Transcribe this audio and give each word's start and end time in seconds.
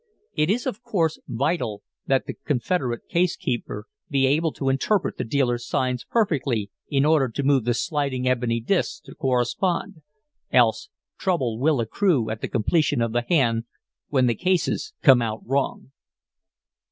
It 0.33 0.49
is, 0.49 0.65
of 0.65 0.81
course, 0.81 1.19
vital 1.27 1.83
that 2.07 2.25
the 2.25 2.33
confederate 2.33 3.07
case 3.07 3.35
keeper 3.35 3.85
be 4.09 4.25
able 4.25 4.51
to 4.53 4.67
interpret 4.69 5.17
the 5.17 5.23
dealer's 5.23 5.67
signs 5.67 6.05
perfectly 6.05 6.71
in 6.89 7.05
order 7.05 7.29
to 7.29 7.43
move 7.43 7.65
the 7.65 7.75
sliding 7.75 8.27
ebony 8.27 8.59
disks 8.61 8.99
to 9.01 9.13
correspond, 9.13 10.01
else 10.51 10.89
trouble 11.19 11.59
will 11.59 11.79
accrue 11.79 12.31
at 12.31 12.41
the 12.41 12.47
completion 12.47 12.99
of 12.99 13.11
the 13.13 13.25
hand 13.29 13.65
when 14.07 14.25
the 14.25 14.33
cases 14.33 14.91
come 15.03 15.21
out 15.21 15.43
wrong. 15.45 15.91